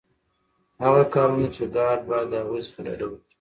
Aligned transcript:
هغه 0.83 1.03
کارونه 1.13 1.47
چي 1.55 1.63
ګارډ 1.75 1.99
باید 2.09 2.27
د 2.31 2.33
هغوی 2.41 2.61
څخه 2.67 2.79
ډډه 2.85 3.05
وکړي. 3.07 3.19